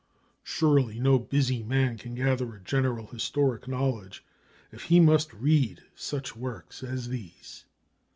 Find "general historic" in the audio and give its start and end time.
2.61-3.67